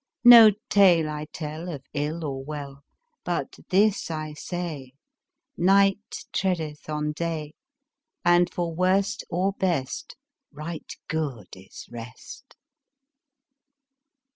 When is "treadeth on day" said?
6.33-7.53